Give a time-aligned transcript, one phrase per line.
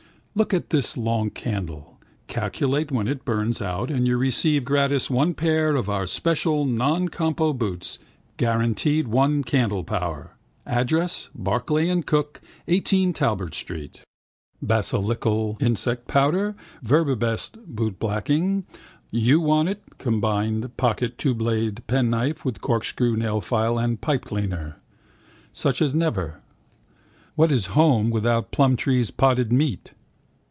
[0.33, 1.99] Look at this long candle.
[2.27, 7.09] Calculate when it burns out and you receive gratis 1 pair of our special non
[7.09, 7.99] compo boots,
[8.37, 10.37] guaranteed 1 candle power.
[10.65, 14.03] Address: Barclay and Cook, 18 Talbot street.
[14.63, 16.55] Bacilikil (Insect Powder).
[16.81, 18.63] Veribest (Boot Blacking).
[19.13, 24.75] Uwantit (Combined pocket twoblade penknife with corkscrew, nailfile and pipecleaner).
[25.51, 26.39] Such as never?
[27.35, 29.91] What is home without Plumtree's Potted Meat?